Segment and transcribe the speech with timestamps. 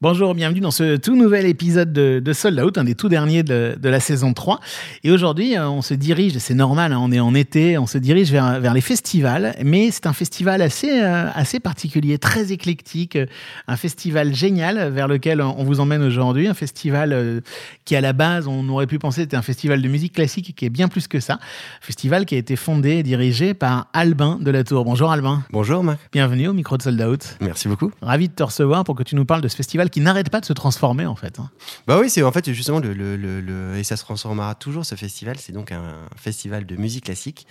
[0.00, 3.42] Bonjour, bienvenue dans ce tout nouvel épisode de, de Sold Out, un des tout derniers
[3.42, 4.60] de, de la saison 3.
[5.02, 7.98] Et aujourd'hui, euh, on se dirige, c'est normal, hein, on est en été, on se
[7.98, 13.16] dirige vers, vers les festivals, mais c'est un festival assez, euh, assez particulier, très éclectique,
[13.16, 13.26] euh,
[13.66, 17.42] un festival génial vers lequel on vous emmène aujourd'hui, un festival
[17.84, 20.64] qui à la base, on aurait pu penser était un festival de musique classique, qui
[20.64, 21.40] est bien plus que ça.
[21.80, 24.84] Festival qui a été fondé et dirigé par Albin de la Tour.
[24.84, 27.36] Bonjour Albin, Bonjour Marc, bienvenue au micro de Sold Out.
[27.40, 27.90] merci beaucoup.
[28.00, 30.40] Ravi de te recevoir pour que tu nous parles de ce festival qui n'arrête pas
[30.40, 31.38] de se transformer en fait.
[31.38, 31.50] hein.
[31.86, 35.38] Bah oui, c'est en fait justement le, et ça se transformera toujours ce festival.
[35.38, 37.46] C'est donc un festival de musique classique.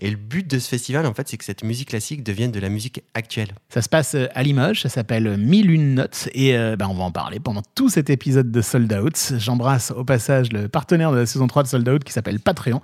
[0.00, 2.58] Et le but de ce festival, en fait, c'est que cette musique classique devienne de
[2.58, 3.48] la musique actuelle.
[3.68, 6.94] Ça se passe euh, à Limoges, ça s'appelle Mille une notes et euh, bah, on
[6.94, 9.34] va en parler pendant tout cet épisode de Sold Out.
[9.38, 12.80] J'embrasse au passage le partenaire de la saison 3 de Sold Out qui s'appelle Patreon.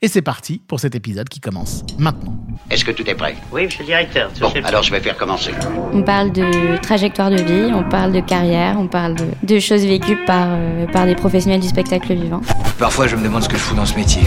[0.00, 2.34] Et c'est parti pour cet épisode qui commence maintenant.
[2.70, 3.34] Est-ce que tout est prêt?
[3.52, 4.30] Oui, monsieur le directeur.
[4.40, 5.50] Bon, le- alors je vais faire commencer.
[5.92, 9.84] On parle de trajectoire de vie, on parle de carrière, on parle de, de choses
[9.84, 12.40] vécues par, euh, par des professionnels du spectacle vivant.
[12.78, 14.22] Parfois, je me demande ce que je fous dans ce métier.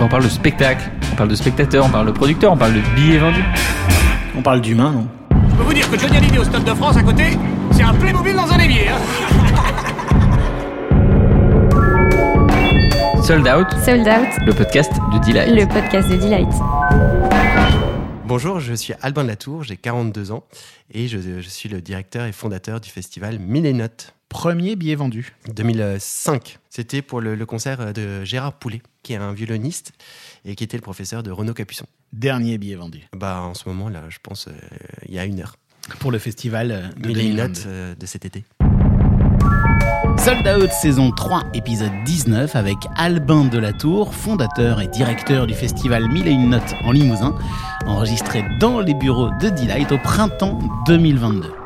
[0.00, 2.80] On parle de spectacle, on parle de spectateur, on parle de producteur, on parle de
[2.96, 3.44] billets vendus.
[4.36, 6.96] On parle d'humain, non Je peux vous dire que Johnny Hallyday au Stade de France
[6.96, 7.38] à côté,
[7.70, 8.88] c'est un Playmobil dans un évier.
[8.88, 8.98] Hein
[13.22, 15.54] Sold Out, Sold Out, le podcast de Delight.
[15.54, 16.48] le podcast de Delight.
[18.24, 20.42] Bonjour, je suis Albin de la Tour, j'ai 42 ans
[20.92, 24.94] et je, je suis le directeur et fondateur du festival Mille et Notes Premier billet
[24.94, 25.34] vendu.
[25.54, 26.58] 2005.
[26.70, 29.92] C'était pour le, le concert de Gérard Poulet, qui est un violoniste
[30.44, 31.86] et qui était le professeur de Renaud Capuçon.
[32.12, 34.52] Dernier billet vendu Bah, en ce moment, là, je pense, euh,
[35.06, 35.56] il y a une heure.
[35.98, 37.42] pour le festival de Mille et 2022.
[37.42, 38.44] Notes euh, de cet été.
[40.18, 46.28] Sold Out saison 3, épisode 19 avec Albin Delatour, fondateur et directeur du festival Mille
[46.28, 47.34] et une notes en Limousin,
[47.86, 51.61] enregistré dans les bureaux de Delight au printemps 2022.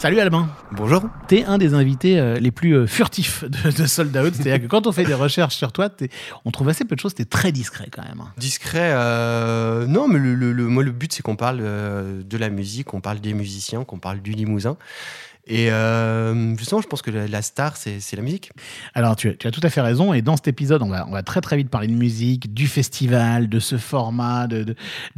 [0.00, 1.02] Salut Albin Bonjour.
[1.28, 4.66] T'es un des invités euh, les plus euh, furtifs de, de Sold Out, c'est-à-dire que
[4.66, 5.90] quand on fait des recherches sur toi,
[6.46, 8.20] on trouve assez peu de choses, t'es très discret quand même.
[8.22, 8.32] hein.
[8.38, 12.48] Discret, euh, non, mais le, le- le- moi, le but, c'est qu'on parle de la
[12.48, 14.78] musique, qu'on parle des musiciens, qu'on parle du Limousin.
[15.46, 18.50] Et euh, justement, je pense que la, star, c'est la musique.
[18.94, 20.12] Alors, tu, as tout à fait raison.
[20.12, 22.66] Et dans cet épisode, on va, on va très très vite parler de musique, du
[22.66, 24.74] festival, de ce format, de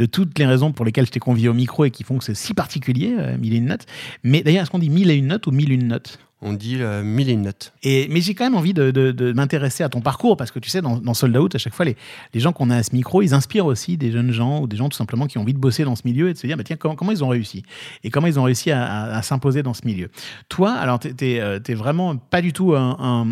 [0.06, 2.34] toutes les raisons pour lesquelles je t'ai convié au micro et qui font que c'est
[2.34, 3.87] si particulier, euh, Mille et une notes.
[4.22, 6.19] Mais d'ailleurs, est-ce qu'on dit mille et une notes ou mille et une notes?
[6.45, 7.73] On dit euh, mille et une notes.
[7.85, 10.83] et, mais j'ai quand même envie de, m'intéresser à ton parcours parce que tu sais,
[10.83, 11.97] dans, Sold Out, à chaque fois, les,
[12.35, 14.89] gens qu'on a à ce micro, ils inspirent aussi des jeunes gens ou des gens
[14.89, 16.65] tout simplement qui ont envie de bosser dans ce milieu et de se dire, bah,
[16.65, 17.63] tiens, comment, ils ont réussi?
[18.03, 20.11] Et comment ils ont réussi à, s'imposer dans ce milieu?
[20.49, 23.27] Toi, alors, t'es- t'es euh, vraiment pas du tout un,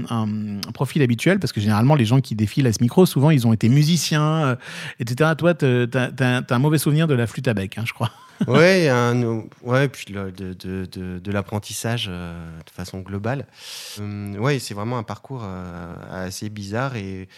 [0.72, 3.52] profil habituel parce que généralement, les gens qui défilent à ce micro, souvent, ils ont
[3.52, 4.56] été musiciens, euh,
[5.00, 5.32] etc.
[5.36, 8.10] Toi, t'as as, un mauvais souvenir de la flûte à bec, hein, je crois.
[8.48, 10.52] ouais, un, ouais, puis de, de,
[10.86, 13.46] de, de l'apprentissage euh, de façon globale.
[13.98, 17.28] Hum, ouais, c'est vraiment un parcours euh, assez bizarre et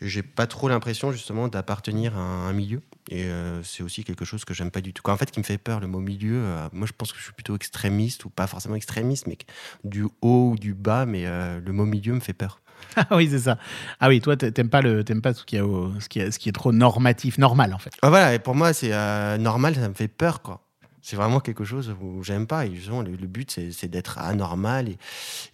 [0.00, 2.82] j'ai pas trop l'impression justement d'appartenir à un milieu.
[3.10, 5.08] Et euh, c'est aussi quelque chose que j'aime pas du tout.
[5.10, 6.36] En fait, qui me fait peur, le mot milieu.
[6.44, 9.38] euh, moi, je pense que je suis plutôt extrémiste ou pas forcément extrémiste, mais
[9.84, 11.06] du haut ou du bas.
[11.06, 12.60] Mais euh, le mot milieu me fait peur.
[12.96, 13.58] ah oui, c'est ça.
[14.00, 14.80] Ah oui, toi, t'a- t'aimes pas,
[15.22, 17.90] pas ce, qui est- ce est trop normatif, normal, en fait.
[18.02, 20.62] Ah, voilà, et pour moi, c'est euh, normal, ça me fait peur, quoi.
[21.02, 22.66] C'est vraiment quelque chose où j'aime pas.
[22.66, 24.88] Et justement, le, but, c'est d'être anormal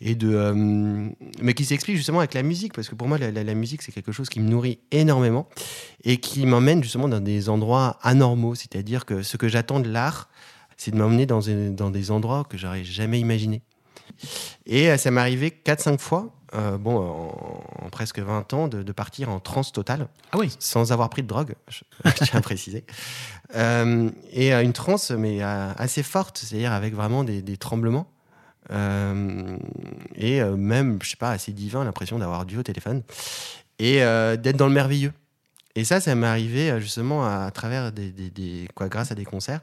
[0.00, 0.32] et, de.
[0.34, 0.54] euh,
[1.42, 3.92] mais qui s'explique justement avec la musique, parce que pour moi, la, la- musique, c'est
[3.92, 5.46] quelque chose qui me nourrit énormément
[6.04, 8.54] et qui m'emmène justement dans des endroits anormaux.
[8.54, 10.30] C'est-à-dire que ce que j'attends de l'art,
[10.78, 11.40] c'est de m'emmener dans,
[11.70, 13.60] dans des endroits que j'aurais jamais imaginés.
[14.64, 18.82] Et euh, ça m'est arrivé 4-5 fois, euh, bon, en, en presque 20 ans, de,
[18.82, 20.54] de partir en transe totale Ah oui.
[20.58, 22.84] sans avoir pris de drogue, je, je tiens à préciser.
[23.56, 28.06] Euh, et une transe, mais assez forte, c'est-à-dire avec vraiment des, des tremblements.
[28.70, 29.56] Euh,
[30.14, 33.02] et même, je sais pas, assez divin, l'impression d'avoir Dieu au téléphone.
[33.78, 35.12] Et d'être dans le merveilleux.
[35.74, 39.60] Et ça, ça m'est arrivé euh, justement à, travers des, quoi, grâce à des concerts.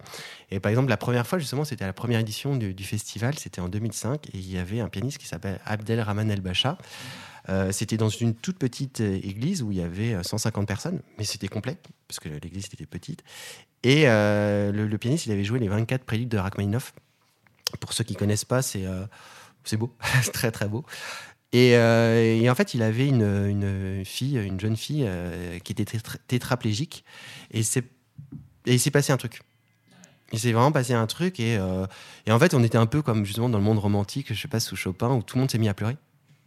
[0.49, 3.61] Et par exemple, la première fois, justement, c'était à la première édition du, festival, c'était
[3.61, 6.77] en 2005, et il y avait un pianiste qui s'appelle Abdelrahman El Bacha.
[7.49, 11.01] Euh, c'était dans une toute petite euh, église où il y avait euh, 150 personnes,
[11.17, 13.23] mais c'était complet, parce que l'église était petite.
[13.83, 16.93] Et le, pianiste, il avait joué les 24 préludes de Rachmaninoff.
[17.79, 18.85] Pour ceux qui connaissent pas, c'est
[19.63, 20.83] c'est beau, c'est très très beau.
[21.51, 25.71] Et, euh, et en fait, il avait une, une fille, une jeune fille euh, qui
[25.71, 27.03] était tétra- tétraplégique,
[27.51, 29.41] et et il s'est passé un truc.
[30.31, 31.87] Il s'est vraiment passé un truc, et, euh,
[32.27, 34.47] et en fait, on était un peu comme justement dans le monde romantique, je sais
[34.47, 35.97] pas, sous Chopin, où tout le monde s'est mis à pleurer.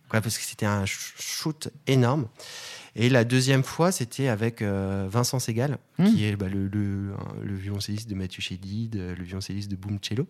[0.09, 2.29] Parce que c'était un sh- shoot énorme.
[2.95, 6.05] Et la deuxième fois, c'était avec euh, Vincent Segal, Hmm.
[6.07, 7.13] qui est bah, le, le,
[7.43, 10.27] le violoncelliste de Mathieu Chédid, euh, le violoncelliste de Boom Cello.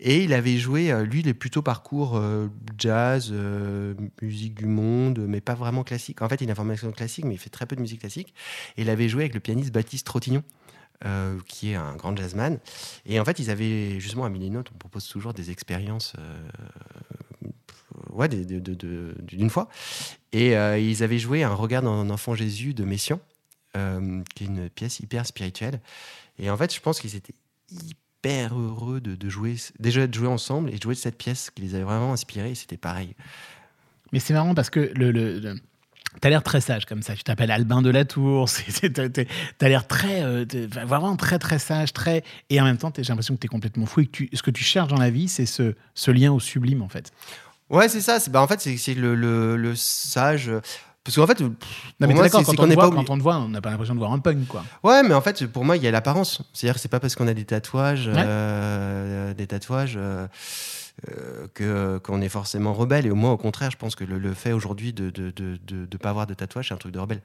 [0.00, 4.66] Et il avait joué, euh, lui, il est plutôt parcours euh, jazz, euh, musique du
[4.66, 6.22] monde, mais pas vraiment classique.
[6.22, 8.34] En fait, il a une formation classique, mais il fait très peu de musique classique.
[8.76, 10.42] Et il avait joué avec le pianiste Baptiste Trottignon.
[11.04, 12.58] euh, qui est un grand jazzman.
[13.04, 16.48] Et en fait, ils avaient justement à Notes, on propose toujours des expériences euh,
[18.18, 19.68] d'une fois.
[20.32, 23.20] Et euh, ils avaient joué un regard d'un enfant Jésus de Messiaen,
[23.76, 25.80] euh, qui est une pièce hyper spirituelle.
[26.38, 27.34] Et en fait, je pense qu'ils étaient
[27.72, 31.74] hyper heureux de, jouer, déjà de jouer ensemble et de jouer cette pièce qui les
[31.74, 32.54] avait vraiment inspirés.
[32.54, 33.14] C'était pareil.
[34.12, 35.56] Mais c'est marrant parce que le, le, le-
[36.20, 37.14] T'as l'air très sage comme ça.
[37.14, 38.48] Tu t'appelles Albin de la Tour.
[39.58, 40.46] t'as- l'air euh,
[40.86, 41.90] vraiment très très sage.
[42.48, 44.64] Et en même temps, j'ai l'impression que t'es complètement fou et que ce que tu
[44.64, 47.12] cherches dans la vie, c'est ce, ce lien au sublime en fait.
[47.70, 48.20] Ouais, c'est ça.
[48.20, 50.50] c'est- Bah, en fait, c'est le, le, le sage.
[51.04, 51.54] Parce qu'en fait, Non
[52.00, 53.94] mais moi, quand, on n'est voit- pas quand on te voit, on n'a pas l'impression
[53.94, 54.64] de voir un punk quoi.
[54.82, 56.42] Ouais, mais en fait, pour moi, il y a l'apparence.
[56.52, 58.14] C'est-à-dire que c'est pas parce qu'on a des tatouages, Ouais.
[58.16, 60.26] euh, des tatouages, euh,
[61.60, 63.06] euh, qu'on est forcément rebelle.
[63.06, 66.10] Et moi, au contraire, je pense que le, fait aujourd'hui de de, de, de- pas
[66.10, 67.22] avoir de tatouage, c'est un truc de rebelle.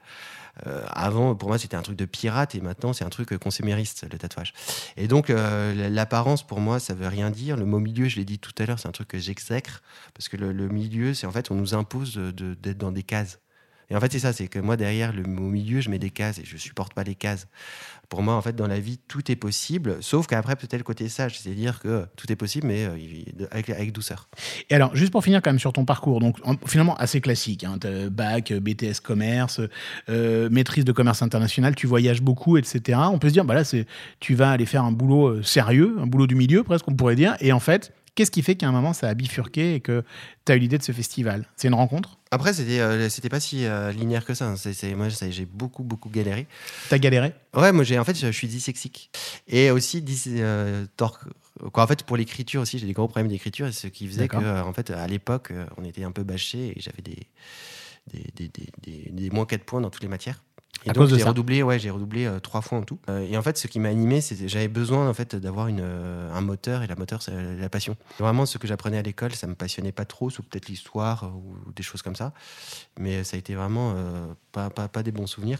[0.66, 4.06] Euh, avant, pour moi, c'était un truc de pirate, et maintenant, c'est un truc consémériste,
[4.10, 4.52] le tatouage.
[4.96, 7.56] Et donc, euh, l'apparence, pour moi, ça veut rien dire.
[7.56, 9.82] Le mot milieu, je l'ai dit tout à l'heure, c'est un truc que j'exècre,
[10.14, 13.38] parce que le, le milieu, c'est en fait, on nous impose d'être dans des cases.
[13.90, 16.10] Et en fait, c'est ça, c'est que moi, derrière le mot milieu, je mets des
[16.10, 17.46] cases et je supporte pas les cases.
[18.08, 21.08] Pour moi, en fait, dans la vie, tout est possible, sauf qu'après, peut-être le côté
[21.08, 24.28] sage, c'est-à-dire que tout est possible, mais euh, avec, douceur.
[24.68, 27.64] Et alors, juste pour finir quand même sur ton parcours, donc en- finalement assez classique,
[27.64, 27.78] hein,
[28.10, 29.60] bac, euh, BTS commerce,
[30.10, 32.98] euh, maîtrise de commerce international, tu voyages beaucoup, etc.
[33.10, 33.62] On peut se dire, bah là,
[34.20, 37.36] tu vas aller faire un boulot sérieux, un boulot du milieu presque, on pourrait dire.
[37.40, 40.04] Et en fait, qu'est-ce qui fait qu'à un moment ça a bifurqué et que
[40.44, 41.46] tu as eu l'idée de ce festival?
[41.56, 42.18] C'est une rencontre?
[42.30, 44.46] Après, c'était euh, c'était pas si euh, linéaire que ça.
[44.48, 44.56] hein.
[44.56, 46.46] C'est- c'est- moi, j'ai beaucoup, beaucoup galéré.
[46.88, 47.34] T'as galéré?
[47.54, 49.10] Ouais, moi, j'ai en fait, je suis dyslexique.
[49.48, 51.18] Et aussi, dys, euh, tor-
[51.72, 54.28] quoi, en fait, pour l'écriture aussi, j'ai des gros problèmes d'écriture, et ce qui faisait
[54.28, 54.42] que, D'accord.
[54.48, 57.26] euh, en fait, à l'époque, euh, on était un peu bâché et j'avais des,
[58.12, 60.42] des, des, des, des- des moins 4 points dans toutes les matières.
[60.84, 61.28] Et À donc, cause de j'ai ça.
[61.28, 62.98] redoublé, ouais, j'ai redoublé euh, trois fois en tout.
[63.08, 65.80] Euh, et en fait, ce qui m'a animé, c'était j'avais besoin en fait d'avoir une,
[65.80, 67.96] euh, un moteur et la moteur, c'est la passion.
[68.18, 71.54] Vraiment, ce que j'apprenais à l'école, ça me passionnait pas trop, sauf peut-être l'histoire ou
[71.72, 72.32] des choses comme ça.
[72.98, 73.94] Mais ça a été vraiment
[74.52, 75.58] pas, pas, pas des bons souvenirs.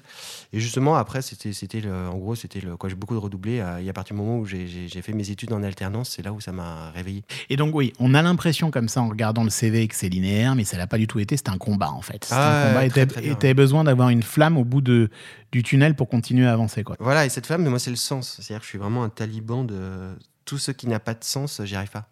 [0.53, 1.51] Et justement, après, c'était,
[1.89, 3.61] en gros, c'était le, quoi, j'ai beaucoup de redoublé.
[3.61, 6.33] euh, et à partir du moment où j'ai, fait mes études en alternance, c'est là
[6.33, 7.25] où ça m'a réveillé.
[7.51, 10.55] Et donc, oui, on a l'impression comme ça en regardant le CV que c'est linéaire,
[10.55, 11.37] mais ça l'a pas du tout été.
[11.37, 12.25] C'était un combat en fait.
[12.25, 13.35] C'était Ah un combat très, très et bien.
[13.35, 15.11] t'avais besoin d'avoir une flamme au bout de,
[15.51, 16.85] du tunnel pour continuer à avancer.
[16.85, 16.97] Quoi.
[17.01, 18.37] Voilà, et cette flamme, moi, c'est le sens.
[18.41, 21.61] C'est-à-dire que je suis vraiment un taliban de tout ce qui n'a pas de sens,
[21.65, 22.09] j'y arrive pas.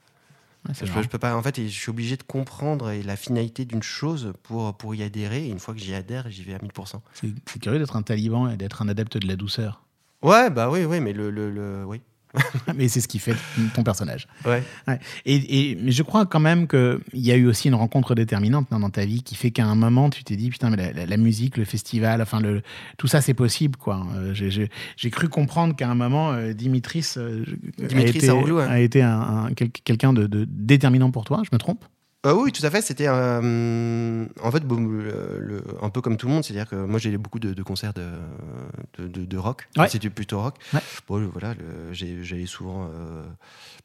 [0.69, 1.03] Ouais, Je peux, marrant.
[1.03, 1.35] je peux pas.
[1.37, 5.47] En fait, je suis obligé de comprendre la finalité d'une chose pour, pour y adhérer.
[5.47, 7.01] Et une fois que j'y adhère, j'y vais à 1000%.
[7.15, 9.83] C'est c'est curieux d'être un taliban et d'être un adepte de la douceur.
[10.23, 12.03] Ouais, bah oui, oui, mais le, le, le- oui.
[12.77, 13.35] mais c'est ce qui fait
[13.75, 14.29] ton personnage.
[14.45, 14.63] Ouais.
[14.87, 14.99] Ouais.
[15.27, 18.69] Et, et- mais je crois quand même qu'il y a eu aussi une rencontre déterminante
[18.71, 21.07] dans ta vie qui fait qu'à un moment, tu t'es dit, putain, mais la, la-
[21.07, 22.63] la musique, le festival, enfin, le,
[22.99, 23.77] tout ça, c'est possible.
[23.77, 24.07] quoi.
[24.17, 27.45] Euh, j'ai- cru comprendre qu'à un moment, euh, Dimitris, euh,
[27.83, 28.65] a Dimitris été, Saroglou, ouais.
[28.65, 31.85] a été un, un- quel- quelqu'un de, de déterminant pour toi, je me trompe?
[32.27, 32.83] Euh, oui, tout à fait.
[32.83, 36.77] C'était euh, en fait bon, le- le- un peu comme tout le monde, c'est-à-dire que
[36.77, 39.69] moi j'ai beaucoup de, de concerts de, de, rock.
[39.79, 39.89] Ouais.
[39.89, 40.57] C'était plutôt rock.
[40.75, 40.81] Ouais.
[41.09, 41.55] Bon, voilà,
[41.93, 43.23] j'allais souvent euh,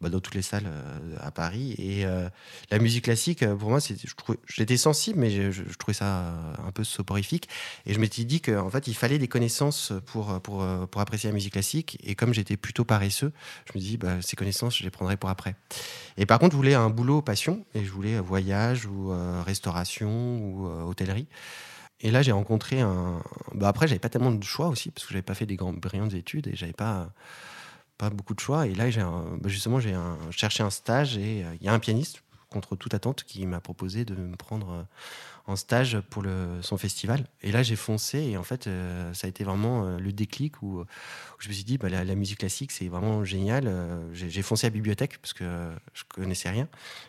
[0.02, 2.04] bah, dans toutes les salles euh, à Paris et
[2.72, 3.80] la musique classique pour moi,
[4.48, 6.34] j'étais sensible, mais je, je- je trouvais ça
[6.68, 7.48] un peu soporifique.
[7.86, 11.34] Et je m'étais dit qu'en fait il fallait des connaissances pour pour pour apprécier la
[11.34, 11.98] musique classique.
[12.04, 13.32] Et comme j'étais plutôt paresseux,
[13.72, 15.56] je me dis bah, ces connaissances je les prendrai pour après.
[16.18, 20.40] Et par contre, je voulais un boulot passion et je voulais voyage ou euh, restauration
[20.40, 21.28] ou euh, hôtellerie.
[22.02, 23.22] Et là, j'ai rencontré un.
[23.54, 25.80] Bah après, j'avais pas tellement de choix aussi parce que j'avais pas fait des grandes
[25.80, 27.14] brillantes études et j'avais pas
[27.98, 28.68] pas beaucoup de choix.
[28.68, 29.96] Et là, j'ai un- bah, justement, j'ai
[30.32, 32.24] cherché un stage et euh, il y a un pianiste
[32.56, 34.84] contre toute attente qui m'a proposé de me prendre euh,
[35.48, 36.48] en stage pour le...
[36.62, 37.26] son festival.
[37.44, 40.62] Et là, j'ai foncé et en fait, euh, ça a été vraiment euh, le déclic
[40.64, 40.86] où, où
[41.40, 43.66] je me suis dit, bah, la, la musique classique, c'est vraiment génial.
[43.68, 45.46] Euh, j'ai foncé à la bibliothèque parce que
[45.94, 46.68] je connaissais rien.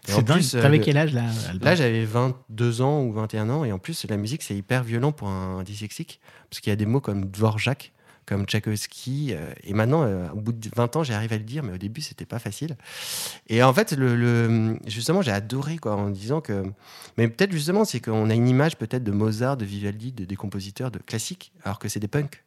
[0.09, 0.37] Et en C'est dingue.
[0.39, 1.25] plus, T'avais quel âge là
[1.61, 5.13] Là, j'avais 22 ans ou 21 ans, et en plus, la musique, c'est hyper violent
[5.13, 7.93] pour un dyslexique, parce qu'il y a des mots comme Dvorak,
[8.27, 11.63] comme Tchaïkovski, euh, et maintenant, euh, au bout de 20 ans, j'arrive à le dire,
[11.63, 12.77] mais au début, c'était pas facile.
[13.49, 13.97] Et en fait,
[14.87, 16.65] justement, j'ai adoré, quoi, en disant que.
[17.17, 20.37] Mais peut-être, justement, c'est qu'on a une image, peut-être, de Mozart, de Vivaldi, de, des
[20.37, 22.43] compositeurs de classiques, alors que c'est des punks.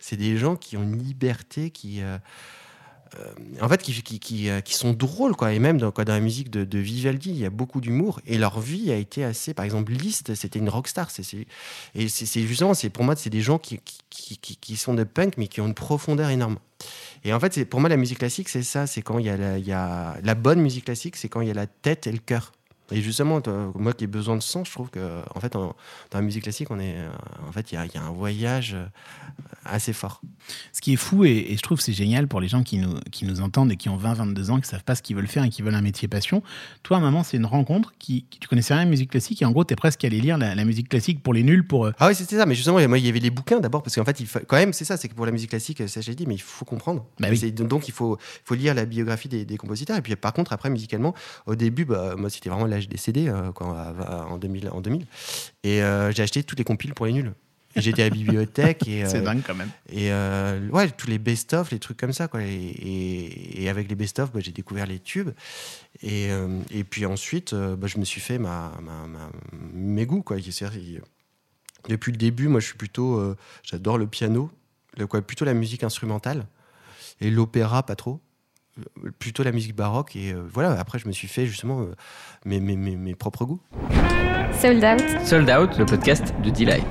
[0.00, 2.02] C'est des gens qui ont une liberté, qui.
[2.02, 2.18] euh,
[3.60, 5.52] en fait, euh, qui sont drôles, quoi.
[5.52, 8.20] Et même dans, la musique de, Vivaldi, il y a beaucoup d'humour.
[8.26, 11.10] Et leur vie a été assez, par exemple, Liszt, c'était une rockstar.
[11.10, 11.46] C'est, c'est-
[11.94, 15.48] et c'est, justement, c'est pour moi, c'est des gens qui, qui sont de punk, mais
[15.48, 16.58] qui ont une profondeur énorme.
[17.24, 18.86] Et en fait, c'est, pour moi, la musique classique, c'est ça.
[18.86, 21.40] C'est quand il y a la, il y a la bonne musique classique, c'est quand
[21.40, 22.52] il y a la tête et le cœur.
[22.90, 25.74] Et justement, toi, moi qui ai besoin de sens, je trouve que, en fait, en-
[26.10, 26.96] dans la musique classique, on est,
[27.46, 28.86] en fait, il y a, il y a un voyage euh,
[29.64, 30.22] assez fort.
[30.72, 32.78] Ce qui est fou, et, et je trouve que c'est génial pour les gens qui
[32.78, 35.26] nous, qui nous entendent et qui ont 20-22 ans, qui savent pas ce qu'ils veulent
[35.26, 36.42] faire et qui veulent un métier passion.
[36.82, 39.44] Toi, maman, c'est une rencontre qui, qui- tu connaissais rien à la musique classique et
[39.44, 41.66] en gros, tu es presque allé lire la, la musique classique pour les nuls.
[41.66, 42.46] Pour, euh, Ah oui, c'était ça.
[42.46, 44.56] Mais justement, moi, il y avait les bouquins d'abord, parce qu'en fait, il fa- quand
[44.56, 46.64] même, c'est ça, c'est que pour la musique classique, ça j'ai dit, mais il faut
[46.64, 47.04] comprendre.
[47.20, 47.52] Bah oui.
[47.52, 49.96] Donc, il faut, faut lire la biographie des, des compositeurs.
[49.98, 51.14] Et puis, par contre, après, musicalement,
[51.46, 54.80] au début, bah, moi, c'était vraiment l'âge des CD, quand, à- à- en, 2000, en
[54.80, 55.06] 2000.
[55.64, 57.32] Et euh, j'ai acheté toutes les compiles pour les nuls.
[57.76, 59.68] J'étais à la bibliothèque et, c'est euh, dingue quand même.
[59.90, 62.26] et euh, ouais, tous les best-of, les trucs comme ça.
[62.26, 62.42] Quoi.
[62.42, 65.30] Et, et- et avec les best-of, bah, j'ai découvert les tubes.
[66.02, 66.28] Et,
[66.70, 69.30] et puis ensuite, bah, je me suis fait ma, ma- ma-
[69.74, 70.22] mes goûts.
[70.22, 70.38] Quoi.
[71.88, 73.34] Depuis le début, moi, je suis plutôt.
[73.62, 74.50] J'adore le piano,
[74.96, 76.46] le, quoi, plutôt la musique instrumentale.
[77.20, 78.20] Et l'opéra, pas trop.
[78.78, 80.16] Euh, Plutôt la musique baroque.
[80.16, 81.94] Et euh, voilà, après, je me suis fait justement euh,
[82.44, 83.60] mes, mes, mes, mes propres goûts.
[84.60, 85.26] Sold Out.
[85.26, 86.86] Sold Out, le podcast de Delight.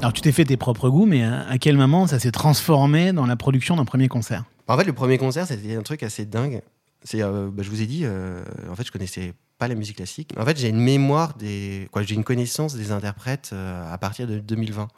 [0.00, 3.12] Alors, tu t'es fait tes propres goûts, mais à, à quel moment ça s'est transformé
[3.12, 4.44] dans la production d'un premier concert?
[4.68, 6.62] En fait, le premier concert, c'était un truc assez dingue.
[7.02, 9.96] C'est, euh, bah, je vous ai dit, euh, en fait, je connaissais pas la musique
[9.96, 10.32] classique.
[10.38, 14.26] En fait, j'ai une mémoire des, quoi, j'ai une connaissance des interprètes euh, à partir
[14.26, 14.88] de 2020.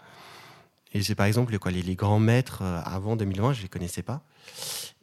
[0.97, 4.03] Et c'est par exemple quoi, les, les grands maîtres euh, avant 2020, je les connaissais
[4.03, 4.23] pas.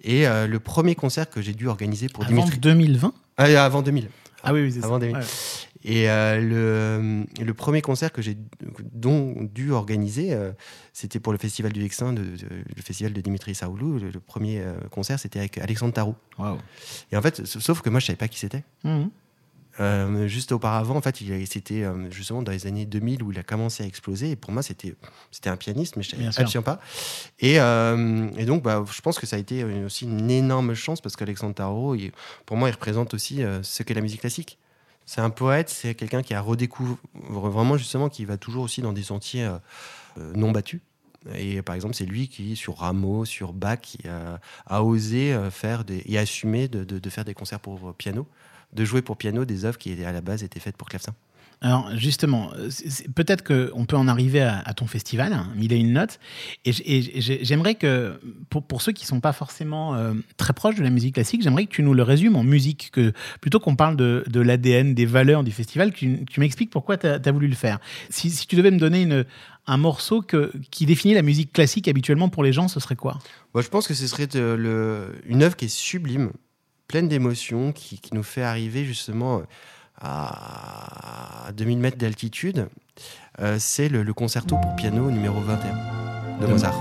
[0.02, 3.82] Et euh, le premier concert que j'ai dû organiser pour Avant Dimitri, 2020 Ah, avant
[3.84, 4.10] 2000.
[4.44, 4.88] Ah oui, oui, c'est ça.
[4.88, 5.16] Avant 2000.
[5.16, 5.22] Ouais.
[5.86, 8.38] Et euh, le, le premier concert que j'ai
[8.94, 10.52] donc dû organiser, euh,
[10.94, 14.00] c'était pour le festival du Vexin, de- de- le festival de Dimitri Saoulou.
[14.00, 16.16] Le, le premier concert, c'était avec Alexandre Tarot.
[16.40, 16.58] Waouh.
[17.12, 18.64] Et en fait, sa- sauf que moi, je savais pas qui c'était.
[18.84, 19.10] Mhm.
[19.80, 23.40] Euh, juste auparavant, en fait, il c'était euh, justement dans les années 2000 où il
[23.40, 24.32] a commencé à exploser.
[24.32, 24.96] Et pour moi, c'était
[25.32, 26.42] c'était un pianiste, mais je savais sûr.
[26.44, 26.80] absolument pas.
[27.40, 31.02] Et, euh, et donc, bah, je pense que ça a été aussi une énorme chance
[31.02, 32.12] parce qu'Alexandre Tarot, il-
[32.46, 34.60] pour moi, il représente aussi ce qu'est la musique classique.
[35.06, 36.96] C'est un poète, c'est quelqu'un qui a redécouvert
[37.30, 39.44] vraiment justement, qui va toujours aussi dans des sentiers
[40.18, 40.82] euh, non battus.
[41.36, 46.04] Et par exemple, c'est lui qui, sur Rameau, sur Bach, a, a osé faire des,
[46.06, 48.28] et assumer de, de- de faire des concerts pour piano,
[48.74, 51.14] de jouer pour piano des œuvres qui à la base étaient faites pour clavecin.
[51.62, 52.52] Alors justement,
[53.16, 56.20] peut-être qu'on peut en arriver à, à ton festival, hein, mille et une notes.
[56.66, 56.74] Et,
[57.22, 61.16] j'aimerais que, pour, pour ceux qui sont pas forcément euh, très proches de la musique
[61.16, 64.42] classique, j'aimerais que tu nous le résumes en musique, que plutôt qu'on parle de, de
[64.42, 67.80] l'ADN, des valeurs du festival, que tu, tu m'expliques pourquoi tu as, voulu le faire.
[68.10, 69.24] Si, si tu devais me donner une,
[69.66, 73.20] un morceau que, qui définit la musique classique habituellement pour les gens, ce serait quoi?
[73.54, 76.32] Moi, je pense que ce serait euh, le- une œuvre qui est sublime,
[76.94, 79.44] pleine d'émotions, qui, qui nous fait arriver justement euh,
[80.00, 82.68] à 2000 mètres d'altitude.
[83.40, 86.80] Euh, c'est le, le concerto pour piano numéro 21 de De Mozart.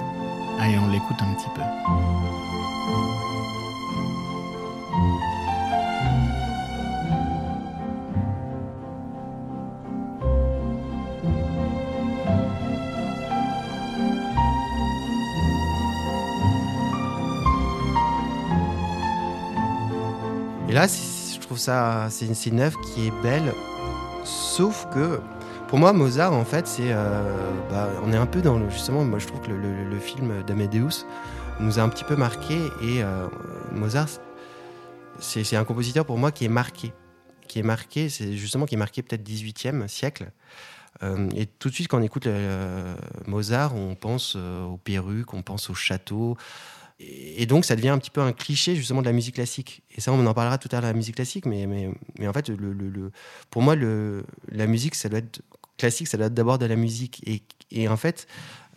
[0.61, 2.22] Allez, on l'écoute un petit peu.
[20.73, 23.52] Et là, je trouve ça, c'est une œuvre qui est belle,
[24.25, 25.21] sauf que
[25.69, 29.05] pour moi, Mozart, en fait, c'est, euh, bah, on est un peu dans le, justement,
[29.05, 31.05] moi je trouve que le, film d'Amadeus
[31.61, 33.26] nous a un petit peu marqué et euh,
[33.71, 34.09] Mozart,
[35.19, 36.95] c'est un compositeur pour moi qui est marqué,
[37.49, 40.31] qui est marqué, c'est justement qui est marqué peut-être 18e siècle.
[41.02, 42.26] Euh, et tout de suite, quand on écoute
[43.26, 46.38] Mozart, on pense aux perruques, on pense au château.
[47.01, 49.83] Et, donc, ça devient un petit peu un cliché justement de la musique classique.
[49.97, 52.33] Et ça, on en parlera tout à l'heure la musique classique, mais, mais, mais en
[52.33, 52.53] fait,
[53.51, 55.43] pour moi, la musique, ça doit être
[55.79, 57.23] classique, ça doit être d'abord de la musique.
[57.27, 58.27] Et, et en fait,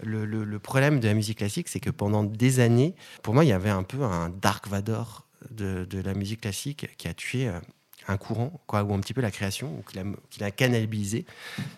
[0.04, 3.54] le, problème de la musique classique, c'est que pendant des années, pour moi, il y
[3.54, 7.60] avait un peu un Dark Vador de, la musique classique qui a tué euh,
[8.08, 11.26] un courant, quoi, ou un petit peu la création, ou qui l'a qui l'a cannibalisé.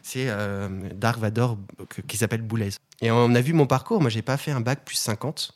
[0.01, 1.58] C'est euh, Dark Vador
[2.08, 2.70] qui s'appelle Boulez.
[3.01, 5.53] Et on a vu mon parcours, moi, j'ai pas fait un bac plus 50.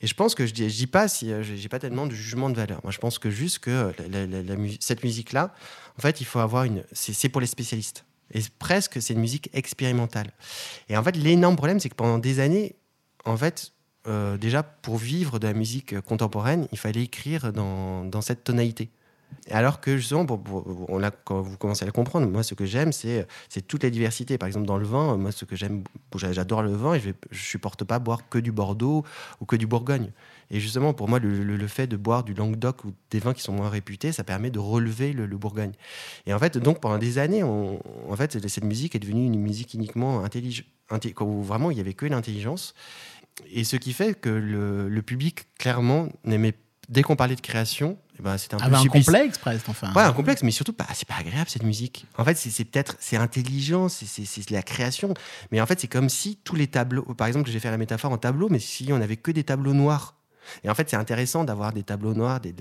[0.00, 2.50] Et je pense que je dis, dis pas si euh, j'ai pas tellement de jugement
[2.50, 2.80] de valeur.
[2.82, 5.54] Moi, je pense que juste que euh, cette musique-là,
[5.98, 6.84] en fait, il faut avoir une.
[6.92, 8.04] C'est pour les spécialistes.
[8.32, 10.32] Et presque, c'est une musique expérimentale.
[10.88, 12.74] Et en fait, l'énorme problème, c'est que pendant des années,
[13.24, 13.72] en fait,
[14.06, 18.90] euh, déjà pour vivre de la musique contemporaine, il fallait écrire dans cette tonalité.
[19.50, 20.26] Alors que justement,
[20.88, 23.26] on l'a- quand vous commencez à le comprendre, moi ce que j'aime, c'est
[23.68, 24.38] toute la diversité.
[24.38, 25.84] Par exemple, dans le vin, moi ce que j'aime,
[26.16, 29.04] j'a- j'adore le vin et je ne supporte pas boire que du Bordeaux
[29.40, 30.10] ou que du Bourgogne.
[30.50, 33.52] Et justement, pour moi, le, fait de boire du Languedoc ou des vins qui sont
[33.52, 35.72] moins réputés, ça permet de relever le, Bourgogne.
[36.26, 37.80] Et en fait, donc pendant des années, en
[38.16, 40.66] fait, cette musique est devenue une musique uniquement intelligente,
[41.42, 42.74] vraiment il n'y avait que l'intelligence.
[43.50, 46.54] Et ce qui fait que le, public, clairement, n'aimait
[46.88, 49.92] dès qu'on parlait de création, eh ben, c'était un peu Avait un complexe presque, enfin.
[49.94, 52.06] Ouais, un complexe, mais surtout, pas, c'est pas agréable cette musique.
[52.18, 55.14] En fait, c'est peut-être, c'est intelligent, c'est- c'est c'est de la création.
[55.52, 58.12] Mais en fait, c'est comme si tous les tableaux, par exemple, j'ai fait la métaphore
[58.12, 60.15] en tableau, mais si on avait que des tableaux noirs.
[60.64, 62.52] Et en fait, c'est intéressant d'avoir des tableaux noirs, des,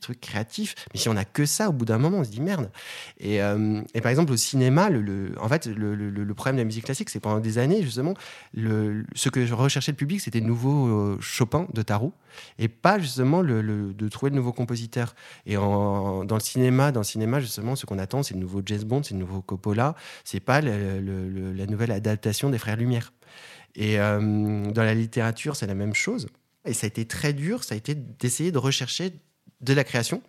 [0.00, 0.74] trucs créatifs.
[0.92, 2.70] Mais si on a que ça, au bout d'un moment, on se dit merde.
[3.18, 6.84] Et, euh, et par exemple, au cinéma, le, en fait, le, problème de la musique
[6.84, 8.14] classique, c'est pendant des années, justement,
[8.54, 12.12] ce que recherchait le public, c'était le nouveau euh, Chopin de Tarot,
[12.58, 15.14] et pas justement de trouver le nouveau compositeur.
[15.46, 18.84] Et dans le cinéma, dans le cinéma, justement, ce qu'on attend, c'est le nouveau James
[18.84, 23.12] Bond, c'est le nouveau Coppola, c'est pas la nouvelle adaptation des Frères Lumière.
[23.74, 26.26] Et euh, dans la littérature, c'est la même chose.
[26.68, 29.12] Et ça a été très dur, ça a été d'essayer de rechercher
[29.60, 30.22] de la création.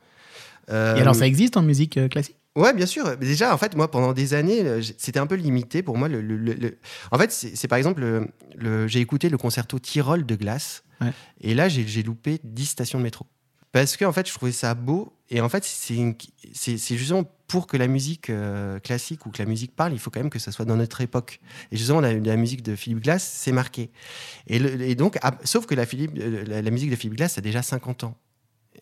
[0.69, 2.35] Euh, Et alors, ça existe en musique euh, classique?
[2.55, 3.15] Ouais, bien sûr.
[3.17, 6.07] Déjà, en fait, moi, pendant des années, euh, c'était un peu limité pour moi.
[6.07, 6.77] Le, le- le- le-
[7.11, 11.11] En fait, c'est par exemple, le, le- j'ai écouté le concerto Tyrol de Glass, Ouais.
[11.41, 13.25] et là, j'ai j'ai loupé 10 stations de métro.
[13.71, 16.15] Parce que, en fait, je trouvais ça beau, et en fait, c'est une-
[16.53, 20.19] justement pour que la musique euh, classique ou que la musique parle, il faut quand
[20.19, 21.39] même que ça soit dans notre époque.
[21.71, 23.89] Et justement, la, la musique de Philippe Glass, c'est marqué.
[24.47, 27.37] Et, le- et donc, sauf que la, Philippe, euh, la, la musique de Philippe Glass
[27.37, 28.15] a déjà 50 ans.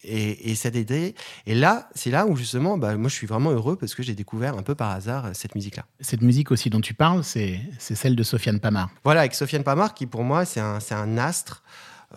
[0.04, 3.76] Et, et ça Et là, c'est là où justement, bah, moi, je suis vraiment heureux
[3.78, 5.86] parce que j'ai découvert un peu par hasard euh, cette musique-là.
[6.02, 8.90] Cette musique aussi dont tu parles, c'est celle de Sofiane Pamar.
[9.04, 11.64] Voilà, avec Sofiane Pamar, qui pour moi, c'est un, c'est un astre.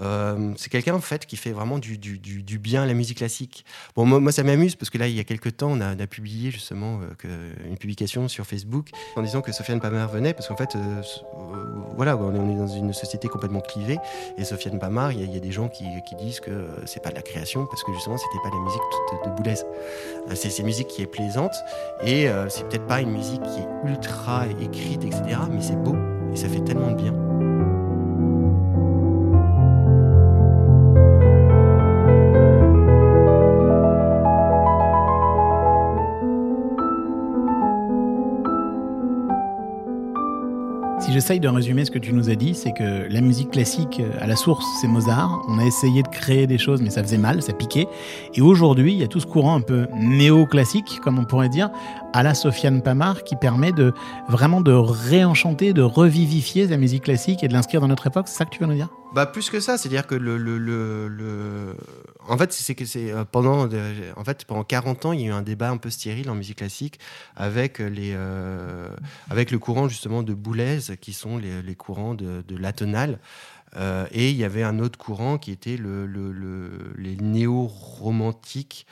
[0.00, 1.98] Euh, c'est quelqu'un en fait qui fait vraiment du,
[2.58, 3.64] bien à la musique classique.
[3.96, 6.50] Bon, moi, ça m'amuse parce que là, il y a quelques temps, on a, publié
[6.50, 7.28] justement euh, que,
[7.66, 11.02] une publication sur Facebook en disant que Sofiane Pamar venait parce qu'en fait, euh,
[11.96, 13.98] voilà, on est, dans une société complètement clivée
[14.38, 15.84] et Sofiane Pamar, il y, a- des gens qui,
[16.18, 18.82] disent que c'est pas de la création parce que justement, c'était pas la musique
[19.24, 19.54] de, de Boulez.
[20.34, 21.54] C'est une musique qui est plaisante
[22.04, 25.38] et c'est peut-être pas une musique qui est ultra écrite, etc.
[25.50, 25.96] Mais c'est beau
[26.32, 27.29] et ça fait tellement de bien.
[41.00, 44.00] Si j'essaye de résumer ce que tu nous as dit, c'est que la musique classique,
[44.00, 45.42] euh, à la source, c'est Mozart.
[45.48, 47.86] On a essayé de créer des choses, mais ça faisait mal, ça piquait.
[48.34, 51.70] Et aujourd'hui, il y a tout ce courant un peu néo-classique, comme on pourrait dire,
[52.12, 53.94] à la Sofiane Pamar, qui permet de
[54.28, 58.28] vraiment de réenchanter, de revivifier la musique classique et de l'inscrire dans notre époque.
[58.28, 58.90] C'est ça que tu veux nous dire?
[59.12, 60.56] Bah plus que ça, c'est-à-dire que le, le,
[61.08, 61.76] le,
[62.28, 63.80] en fait c'est que c'est euh, pendant de-
[64.16, 66.36] en fait pendant 40 ans il y a eu un débat un peu stérile en
[66.36, 67.00] musique classique
[67.34, 68.88] avec les euh,
[69.28, 73.18] avec le courant justement de Boulez qui sont les, les courants de, de l'atonal.
[73.76, 78.86] Euh, et il y avait un autre courant qui était le, le- le- les néo-romantiques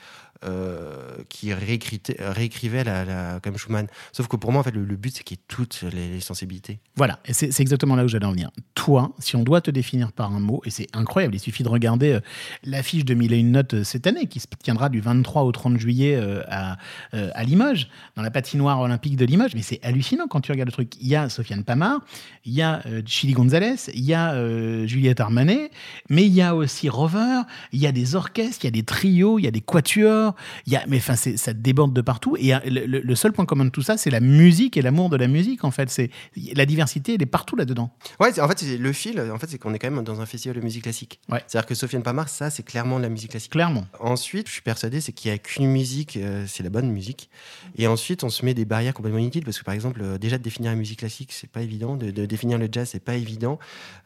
[0.45, 3.87] euh, qui la- comme Schumann.
[4.11, 6.79] Sauf que pour moi, en fait, le, but, c'est qu'il y ait toutes les, sensibilités.
[6.95, 8.51] Voilà, et c'est exactement là où j'allais en venir.
[8.75, 11.69] Toi, si on doit te définir par un mot, et c'est incroyable, il suffit de
[11.69, 12.19] regarder euh,
[12.63, 15.51] l'affiche de Mille et une notes euh, cette année, qui se tiendra du 23 au
[15.51, 16.77] 30 juillet euh, à,
[17.11, 20.73] à Limoges, dans la patinoire olympique de Limoges, mais c'est hallucinant quand tu regardes le
[20.73, 20.93] truc.
[21.01, 21.99] Il y a Sofiane Pamar,
[22.45, 25.71] il y a Chili Gonzalez, il y a Juliette Armanet,
[26.09, 28.83] mais il y a aussi Rover, il y a des orchestres, il y a des
[28.83, 30.28] trios, il y a des quatuors,
[30.65, 32.35] il y a, mais enfin, ça déborde de partout.
[32.39, 35.17] Et euh, le, seul point commun de tout ça, c'est la musique et l'amour de
[35.17, 35.89] la musique, en fait.
[35.89, 36.09] C'est
[36.55, 37.91] la diversité, elle est partout là-dedans.
[38.19, 40.57] Ouais, en fait, le fil, en fait, c'est qu'on est quand même dans un festival
[40.57, 41.19] de musique classique.
[41.29, 41.43] Ouais.
[41.47, 43.51] C'est-à-dire que Sofiane Pamar, ça, c'est clairement de la musique classique.
[43.51, 43.85] Clairement.
[43.99, 47.29] Ensuite, je suis persuadé, c'est qu'il n'y a qu'une musique, euh, c'est la bonne musique.
[47.77, 50.37] Et ensuite, on se met des barrières complètement inutiles parce que, par exemple, euh, déjà
[50.37, 51.95] de définir la musique classique, c'est pas évident.
[51.95, 53.59] De, de définir le jazz, c'est pas évident.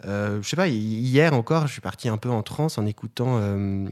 [0.05, 2.85] Euh, je sais pas, hi- hier encore, je suis parti un peu en transe en
[2.85, 3.35] écoutant,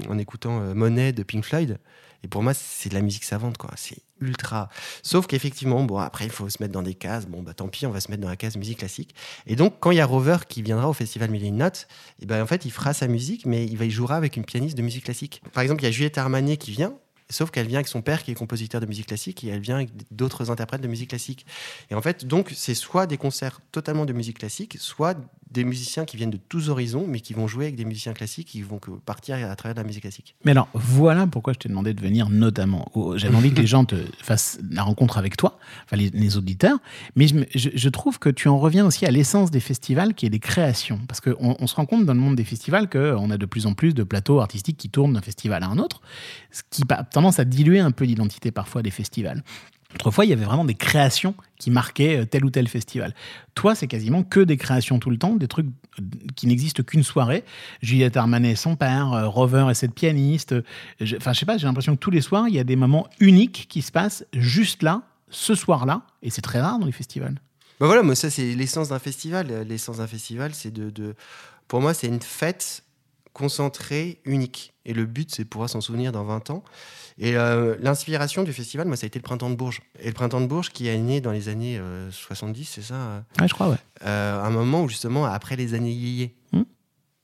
[0.09, 1.77] en écoutant Monet de Pink Floyd.
[2.23, 3.71] Et pour moi, c'est de la musique savante, quoi.
[3.75, 4.69] C'est ultra.
[5.01, 7.25] Sauf qu'effectivement, bon, après, il faut se mettre dans des cases.
[7.25, 9.15] Bon, bah tant pis, on va se mettre dans la case musique classique.
[9.47, 11.87] Et donc, quand il y a Rover qui viendra au festival Mille et Notes,
[12.21, 14.83] et ben en fait, il fera sa musique, mais il jouera avec une pianiste de
[14.83, 15.41] musique classique.
[15.53, 16.93] Par exemple, il y a Juliette Armanet qui vient.
[17.29, 19.77] Sauf qu'elle vient avec son père qui est compositeur de musique classique et elle vient
[19.77, 21.45] avec d'autres interprètes de musique classique.
[21.89, 25.17] Et en fait, donc, c'est soit des concerts totalement de musique classique, soit
[25.51, 28.47] des musiciens qui viennent de tous horizons, mais qui vont jouer avec des musiciens classiques,
[28.47, 30.35] qui vont partir à travers de la musique classique.
[30.45, 32.89] Mais alors, voilà pourquoi je t'ai demandé de venir notamment.
[33.15, 35.59] J'avais envie que les gens te fassent la rencontre avec toi,
[35.91, 36.77] les, auditeurs,
[37.15, 40.39] mais je, trouve que tu en reviens aussi à l'essence des festivals, qui est des
[40.39, 40.99] créations.
[41.07, 43.65] Parce qu'on on se rend compte dans le monde des festivals qu'on a de plus
[43.65, 46.01] en plus de plateaux artistiques qui tournent d'un festival à un autre,
[46.51, 49.43] ce qui a tendance à diluer un peu l'identité parfois des festivals.
[49.95, 53.13] Autrefois, il y avait vraiment des créations qui marquaient euh, tel ou tel festival.
[53.55, 56.03] Toi, c'est quasiment que des créations tout le temps, des trucs euh,
[56.35, 57.43] qui n'existent qu'une soirée.
[57.81, 60.55] Juliette Armanet, son père, euh, Rover et cette pianiste.
[61.17, 63.07] Enfin, je sais pas, j'ai l'impression que tous les soirs, il y a des moments
[63.19, 67.35] uniques qui se passent juste là, ce soir-là, et c'est très rare dans les festivals.
[67.79, 69.65] Bah voilà, moi, ça, c'est l'essence d'un festival.
[69.67, 71.15] L'essence d'un festival, c'est de-
[71.67, 72.83] Pour moi, c'est une fête
[73.33, 74.73] concentrée, unique.
[74.85, 76.63] Et le but, c'est de pouvoir s'en souvenir dans 20 ans.
[77.17, 79.81] Et euh, l'inspiration du festival, moi, ça a été le Printemps de Bourges.
[79.99, 82.95] Et le Printemps de Bourges qui est né dans les années euh, 70, c'est ça
[82.95, 83.77] euh, Ouais, je crois, ouais.
[84.05, 86.63] euh, un moment où, justement, après les années yéyé, Hmm.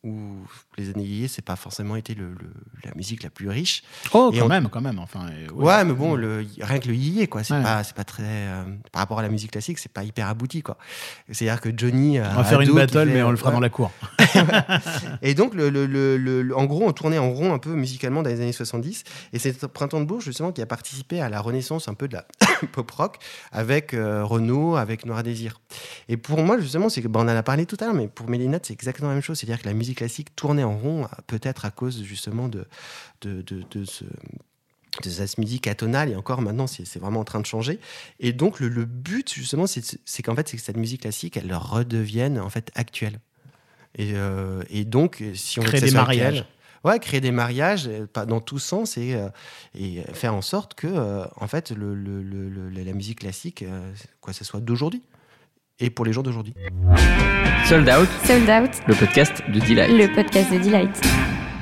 [0.04, 0.34] où
[0.78, 2.52] les années c'est pas forcément été le- le-
[2.84, 3.84] la musique la plus riche.
[4.13, 5.00] Oh, Et quand on- même, quand même.
[5.00, 7.44] Enfin, euh, Ouais, mais bon, le, rien que le yéyé, quoi.
[7.44, 7.63] C'est Ouais.
[7.63, 8.24] pas, c'est pas très.
[8.24, 10.78] euh, par rapport à la musique classique, c'est pas hyper abouti, quoi.
[11.32, 12.20] C'est-à-dire que Johnny.
[12.20, 13.92] On va faire une battle, mais on le fera dans la cour.
[15.22, 18.52] Et donc, le, en gros, on tournait en rond un peu musicalement dans les années
[18.52, 19.04] 70.
[19.34, 22.13] Et c'est Printemps de Bourges, justement, qui a participé à la renaissance un peu de
[22.16, 22.26] la
[22.72, 23.18] pop rock
[23.52, 25.60] avec euh, Renaud, avec Nora Désir.
[26.10, 28.08] Et pour moi, justement, c'est que, bah, on en a parlé tout à l'heure, mais
[28.08, 29.40] pour Mélinette, c'est exactement la même chose.
[29.40, 32.67] C'est-à-dire que la musique classique tournait en rond, peut-être à cause, justement, de,
[33.21, 34.06] de, de, de ce
[35.03, 37.80] de cette musique atonale et encore maintenant c'est vraiment en train de changer.
[38.19, 41.53] Et donc le, le but justement c'est qu'en fait c'est que cette musique classique elle
[41.53, 43.19] redevienne en fait actuelle.
[43.95, 46.45] Et, euh, et donc si on ça des mariages.
[46.84, 49.30] ouais créer des mariages pas dans tous sens et, euh,
[49.75, 51.93] et faire en sorte que euh, en fait le,
[52.69, 53.65] la musique classique
[54.21, 55.03] quoi ça soit d'aujourd'hui
[55.80, 56.54] et pour les gens d'aujourd'hui
[57.68, 59.92] Sold Out, Sold Out, le podcast de Delight.
[59.92, 61.02] le podcast de Delight.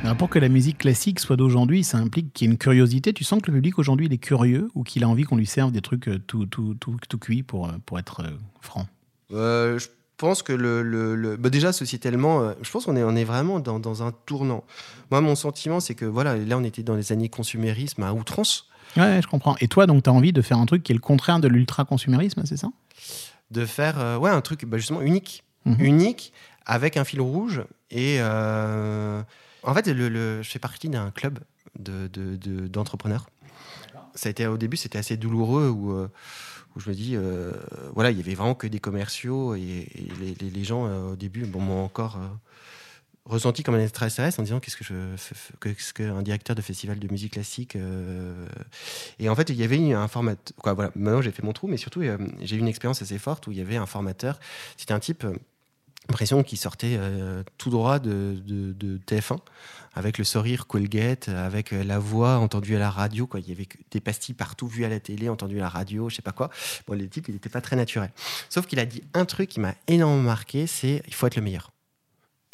[0.03, 3.11] Alors, pour que la musique classique soit d'aujourd'hui, ça implique qu'il y ait une curiosité.
[3.11, 5.47] Tu sens que le public aujourd'hui, il est curieux ou qu'il a envie qu'on lui
[5.47, 8.29] serve des trucs euh, tout, tout, tout, tout cuits pour, euh, pour être euh,
[8.61, 8.85] franc?
[9.33, 13.15] Euh, je pense que le, le- le- bah déjà sociétalement, je pense qu'on est, on
[13.15, 14.63] est vraiment dans, dans un tournant.
[15.09, 18.69] Moi, mon sentiment, c'est que voilà, là, on était dans les années consumérisme à outrance,
[18.95, 19.57] Ouais, je comprends.
[19.59, 21.49] Et toi, donc, tu as envie de faire un truc qui est le contraire de
[21.49, 22.69] l'ultra-consumérisme, c'est ça?
[23.51, 25.77] De faire euh, ouais un truc bah, justement unique, Mhm.
[25.79, 26.33] unique
[26.65, 27.63] avec un fil rouge.
[27.91, 29.21] Et euh,
[29.63, 31.39] en fait, le, le- je fais partie d'un club
[31.79, 33.27] de, de- de- d'entrepreneurs.
[34.13, 36.07] Ça a été au début, c'était assez douloureux où, euh,
[36.75, 37.51] où je me dis, euh,
[37.93, 41.11] voilà, il y avait vraiment que des commerciaux et, et les, les- les gens euh,
[41.13, 42.27] au début bon, m'ont encore euh,
[43.25, 44.93] ressenti comme un extraterrestre en disant qu'est-ce que je
[45.59, 48.47] qu'est-ce qu'un directeur de festival de musique classique euh,
[49.19, 51.67] et en fait il y avait un format quoi voilà maintenant j'ai fait mon trou
[51.67, 54.39] mais surtout euh, j'ai eu une expérience assez forte où il y avait un formateur
[54.77, 55.33] c'était un type euh,
[56.07, 56.99] impression qui sortait
[57.57, 59.39] tout droit de, de- de TF1
[59.95, 63.67] avec le sourire Colgate avec la voix entendue à la radio quoi il y avait
[63.89, 66.51] des pastilles partout vues à la télé entendues à la radio je sais pas quoi.
[66.85, 68.11] Bon le type il n'était pas très naturel
[68.49, 71.41] sauf qu'il a dit un truc qui m'a énormément marqué c'est il faut être le
[71.41, 71.71] meilleur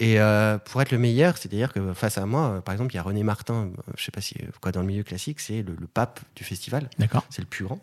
[0.04, 2.96] et euh, pour être le meilleur, c'est-à-dire que face à moi, euh, par exemple, il
[2.96, 5.62] y a René Martin, euh, je sais pas si quoi dans le milieu classique, c'est
[5.62, 7.24] le, le pape du festival, D'accord.
[7.30, 7.80] c'est le plus grand.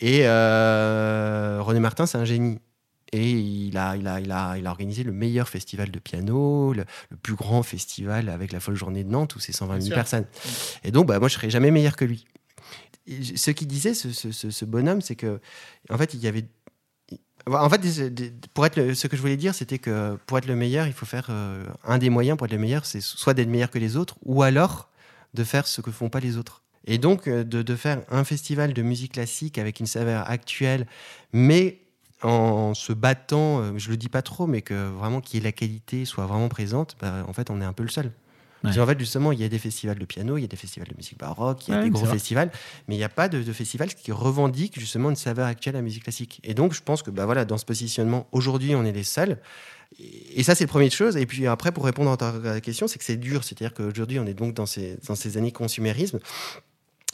[0.00, 2.58] Et euh, René Martin, c'est un génie.
[3.12, 6.72] Et il a, il, a, il, a, il a organisé le meilleur festival de piano,
[6.72, 9.80] le, le plus grand festival avec la folle journée de Nantes où c'est 120 Bien
[9.80, 9.94] 000 sûr.
[9.94, 10.26] personnes.
[10.84, 12.26] Et donc, bah, moi, je serais jamais meilleur que lui.
[13.06, 15.40] Et ce qu'il disait, ce- ce bonhomme, c'est que,
[15.90, 16.44] en fait, il y avait.
[17.48, 17.80] En fait,
[18.54, 21.06] pour être ce que je voulais dire, c'était que pour être le meilleur, il faut
[21.06, 23.96] faire euh, un des moyens pour être le meilleur, c'est soit d'être meilleur que les
[23.96, 24.88] autres, ou alors
[25.34, 26.62] de faire ce que font pas les autres.
[26.86, 30.88] Et donc euh, de, de faire un festival de musique classique avec une saveur actuelle,
[31.32, 31.78] mais
[32.22, 35.44] en se battant, euh, je le dis pas trop, mais que vraiment qu'il y ait
[35.44, 38.10] la qualité soit vraiment présente, bah, en fait, on est un peu le seul.
[38.64, 38.70] Ouais.
[38.70, 40.56] Parce qu'en fait, justement, il y a des festivals de piano, il y a des
[40.56, 42.50] festivals de musique baroque, il y a Ouais, des gros festivals,
[42.88, 45.78] mais il n'y a pas de, de festival qui revendique justement une saveur actuelle à
[45.78, 46.40] la musique classique.
[46.42, 49.38] Et donc, je pense que bah, voilà, dans ce positionnement, aujourd'hui, on est les seuls.
[50.00, 51.16] Et ça, c'est la première chose.
[51.16, 53.44] Et puis après, pour répondre à ta question, c'est que c'est dur.
[53.44, 56.18] C'est-à-dire qu'aujourd'hui, on est donc dans ces, dans ces années consumérisme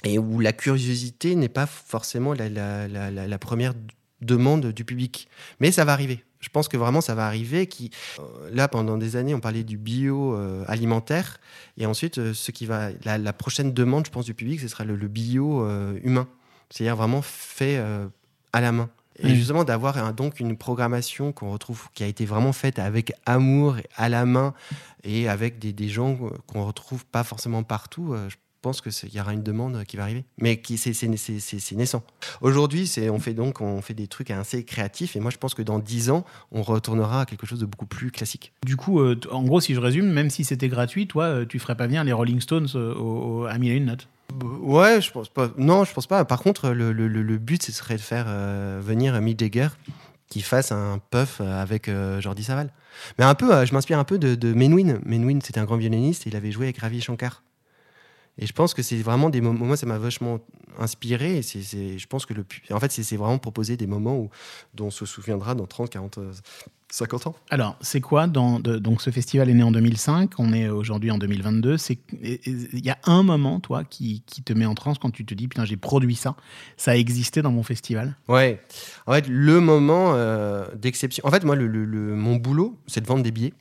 [0.05, 3.74] et où la curiosité n'est pas forcément la, la- la- la- la première
[4.20, 5.28] demande du public.
[5.61, 6.24] Mais ça va arriver.
[6.42, 7.66] Je pense que vraiment ça va arriver.
[7.66, 11.38] Qui, euh, là, pendant des années, on parlait du bio euh, alimentaire.
[11.78, 14.68] Et ensuite, euh, ce qui va, la, la prochaine demande, je pense, du public, ce
[14.68, 16.28] sera le, le bio euh, humain.
[16.68, 18.07] C'est-à-dire vraiment fait euh,
[18.52, 18.90] à la main.
[19.18, 23.12] Et justement, d'avoir un- donc une programmation qu'on retrouve, qui a été vraiment faite avec
[23.26, 24.52] amour, à la main,
[25.05, 28.14] et avec des, des gens qu'on retrouve pas forcément partout.
[28.28, 30.25] je- pense que c'est- il y aura une demande qui va arriver.
[30.38, 30.92] Mais qui c'est
[31.77, 32.03] naissant.
[32.40, 35.62] Aujourd'hui, on fait donc on fait des trucs assez créatifs et moi je pense que
[35.62, 38.53] dans 10 ans, on retournera à quelque chose de beaucoup plus classique.
[38.64, 41.59] Du coup, euh, en gros, si je résume, même si c'était gratuit, toi, euh, tu
[41.59, 44.09] ferais pas venir les Rolling Stones euh, au, au- à mille et une notes?
[44.62, 45.51] Ouais, je pense pas.
[45.59, 46.25] Non, je pense pas.
[46.25, 49.68] Par contre, le, le- le- but, ce serait de faire euh, venir Mick Jagger
[50.29, 52.70] qui fasse un puff euh, avec Jordi Saval.
[53.18, 55.01] Mais un peu, je m'inspire un peu de, de Menwin.
[55.05, 56.27] Menwin, c'était un grand violoniste.
[56.27, 57.42] et Il avait joué avec Ravi Shankar.
[58.38, 59.66] Et je pense que c'est vraiment des moments.
[59.66, 60.40] Moi, ça m'a vachement
[60.79, 61.38] inspiré.
[61.38, 62.45] Et c'est, c'est- je pense que le.
[62.71, 64.31] En fait, c'est, c'est vraiment proposer des moments où,
[64.75, 66.33] dont on se souviendra dans 30, 40, euh,
[66.90, 67.37] 50 ans.
[67.51, 71.11] Alors, c'est quoi dans, de- Donc, ce festival est né en 2005, on est aujourd'hui
[71.11, 71.77] en 2022.
[71.77, 74.97] C'est- et- et- Il y a un moment, toi, qui, qui te met en transe
[74.99, 76.35] quand tu te dis Putain, j'ai produit ça.
[76.79, 78.16] Ça a existé dans mon festival?
[78.29, 78.62] Ouais.
[79.07, 81.23] En fait, le moment euh, d'exception.
[81.27, 83.53] En fait, moi, le, le- le- mon boulot, c'est de vendre des billets.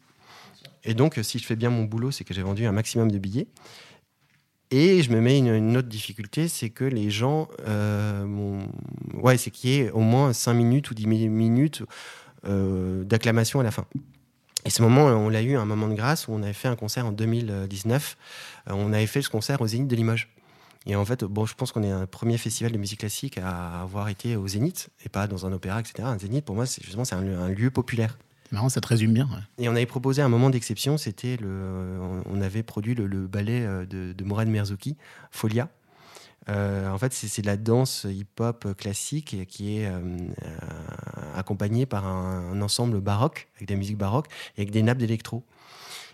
[0.85, 3.17] Et donc, si je fais bien mon boulot, c'est que j'ai vendu un maximum de
[3.19, 3.47] billets.
[4.71, 7.49] Et je me mets une, autre difficulté, c'est que les gens.
[7.67, 8.61] euh,
[9.15, 11.83] ouais, c'est qu'il y ait au moins 5 minutes ou 10 mi- minutes
[12.47, 13.85] euh, d'acclamation à la fin.
[14.63, 16.75] Et ce moment, on l'a eu un moment de grâce où on avait fait un
[16.77, 18.17] concert en 2019.
[18.69, 20.29] Euh, on avait fait ce concert au Zénith de Limoges.
[20.85, 23.81] Et en fait, bon, je pense qu'on est un premier festival de musique classique à
[23.81, 26.07] avoir été au Zénith et pas dans un opéra, etc.
[26.07, 28.17] Un Zénith, pour moi, c'est justement c'est un lieu populaire.
[28.51, 29.29] Marrant, ça te résume bien.
[29.57, 33.61] Et on avait proposé un moment d'exception, c'était le, on- avait produit le, le ballet
[33.65, 34.97] euh, de, de Morane Merzouki,
[35.31, 35.69] Folia.
[36.49, 40.01] Euh, en fait, c'est de la danse hip-hop classique qui est euh,
[41.35, 45.43] accompagnée par un, ensemble baroque, avec de la musique baroque et avec des nappes d'électro.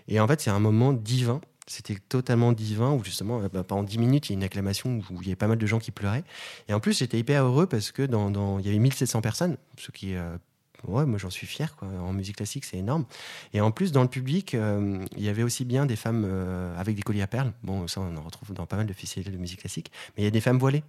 [0.08, 1.42] Et en fait, c'est un moment divin.
[1.66, 5.22] C'était totalement divin où justement, bah, pendant 10 minutes, il y a une acclamation où
[5.22, 6.24] il y avait pas mal de gens qui pleuraient.
[6.70, 9.58] Et en plus, j'étais hyper heureux parce que dans, dans- il y avait 1700 personnes,
[9.78, 10.38] ce qui est euh,
[10.86, 11.76] Ouais, moi j'en suis fier.
[11.76, 11.88] Quoi.
[11.88, 13.06] En musique classique, c'est énorme.
[13.54, 16.78] Et en plus, dans le public, euh, il y avait aussi bien des femmes euh,
[16.80, 17.54] avec des colliers à perles.
[17.64, 19.92] Bon, ça, on en retrouve dans pas mal de festivals de musique classique.
[20.16, 20.84] Mais il y a des femmes voilées.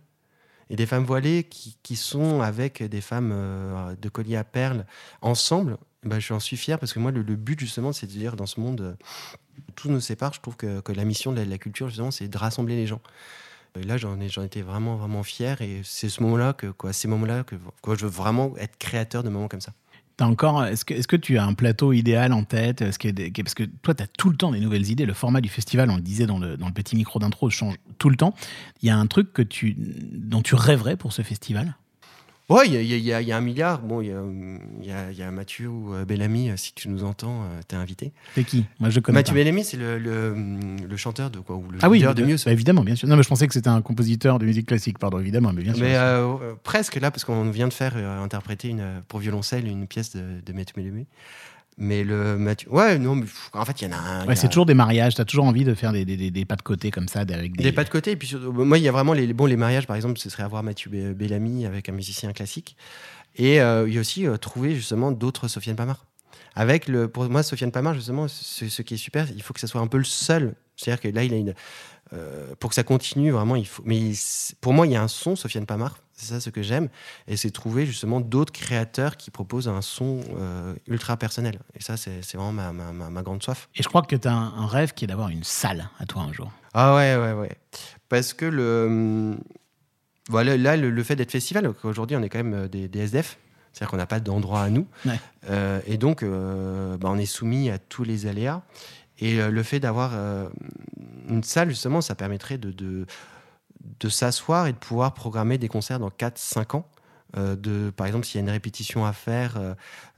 [0.70, 4.84] Et des femmes voilées qui, qui sont avec des femmes euh, de colliers à perles
[5.22, 5.78] ensemble.
[6.04, 8.60] Ben, j'en suis fier parce que moi, le, but, justement, c'est de dire dans ce
[8.60, 8.96] monde,
[9.74, 10.34] tout nous sépare.
[10.34, 13.00] Je trouve que, que la mission de la culture, justement, c'est de rassembler les gens.
[13.78, 15.60] Et là, j'en ai- j'en étais vraiment, vraiment fier.
[15.62, 17.56] Et c'est ce moment-là, que, quoi, ces moments-là, que
[17.96, 19.72] je veux vraiment être créateur de moments comme ça.
[20.20, 23.94] Encore, est-ce que, est-ce que tu as un plateau idéal en tête Parce que toi,
[23.94, 25.06] tu as tout le temps des nouvelles idées.
[25.06, 27.76] Le format du festival, on le disait dans le, dans le petit micro d'intro, change
[27.98, 28.34] tout le temps.
[28.82, 31.76] Il y a un truc que tu, dont tu rêverais pour ce festival?
[32.48, 33.80] Ouais, il y a, y y un milliard.
[33.82, 37.60] Bon, il y a, y Mathieu ou euh, Bellamy, euh, si tu nous entends, euh,
[37.68, 38.12] t'es invité.
[38.34, 38.64] C'est qui?
[38.80, 39.40] Moi, je connais Mathieu pas.
[39.40, 40.34] Bellamy, c'est le, le,
[40.88, 41.56] le chanteur de quoi?
[41.56, 42.46] Ou le Ah oui, de, de Muse.
[42.46, 43.06] bah, évidemment, bien sûr.
[43.06, 45.74] Non, mais je pensais que c'était un compositeur de musique classique, pardon, évidemment, mais bien
[45.74, 45.82] sûr.
[45.84, 49.86] Mais euh, presque là, parce qu'on vient de faire euh, interpréter une, pour violoncelle une
[49.86, 51.06] pièce de, de Mathieu Bellamy.
[51.80, 52.68] Mais le Mathieu.
[52.72, 54.26] Ouais, non, mais pff, en fait, il y en a un.
[54.26, 55.14] Ouais, a- c'est toujours des mariages.
[55.14, 57.56] T'as toujours envie de faire des, des, des- des pas de côté comme ça, avec
[57.56, 57.62] des.
[57.62, 58.10] Des pas de côté.
[58.12, 60.28] Et puis, surtout, moi, il y a vraiment les, bon, les mariages, par exemple, ce
[60.28, 62.76] serait avoir Mathieu Be- Bellamy avec un musicien classique.
[63.36, 66.04] Et euh, il y a aussi euh, trouver justement d'autres Sofiane Pamar.
[66.56, 69.60] Avec le, pour moi, Sofiane Pamar, justement, ce, ce qui est super, il faut que
[69.60, 70.54] ça soit un peu le seul.
[70.74, 71.54] C'est-à-dire que là, il a une.
[72.12, 73.82] Euh, pour que ça continue, vraiment, il faut.
[73.86, 74.12] Mais
[74.60, 75.98] pour moi, il y a un son, Sofiane Pamar.
[76.14, 76.88] C'est ça ce que j'aime.
[77.28, 81.60] Et c'est trouver justement d'autres créateurs qui proposent un son euh, ultra personnel.
[81.78, 83.68] Et ça, c'est vraiment ma, ma- ma- ma grande soif.
[83.76, 86.06] Et je crois que tu as un, un rêve qui est d'avoir une salle à
[86.06, 86.50] toi un jour.
[86.74, 87.52] Ah ouais, ouais, ouais.
[88.08, 88.84] Parce que le.
[88.86, 89.38] hum,
[90.28, 93.00] Voilà, là, le, le fait d'être festival, aujourd'hui, on est quand même euh, des, des
[93.00, 93.38] SDF.
[93.72, 94.86] C'est-à-dire qu'on n'a pas d'endroit à nous.
[95.06, 95.20] Ouais.
[95.50, 98.62] Euh, et donc, euh, bah, on est soumis à tous les aléas.
[99.18, 100.48] Et euh, le fait d'avoir euh,
[101.28, 103.06] une salle, justement, ça permettrait de,
[104.08, 106.88] s'asseoir et de pouvoir programmer des concerts dans 4-5 ans.
[107.36, 109.58] Euh, de, par exemple, s'il y a une répétition à faire,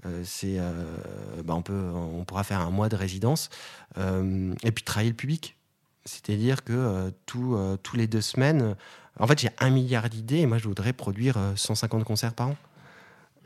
[0.04, 3.50] bah, on, peut, on pourra faire un mois de résidence.
[3.96, 5.56] Et puis travailler le public.
[6.04, 8.76] C'est-à-dire que tout, tous les deux semaines,
[9.20, 12.48] en fait, j'ai un milliard d'idées et moi, je voudrais produire euh, 150 concerts par
[12.48, 12.56] an.